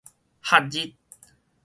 [0.41, 0.95] 哈日